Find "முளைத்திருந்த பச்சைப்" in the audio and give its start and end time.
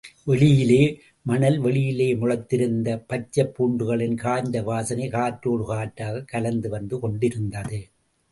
2.21-3.53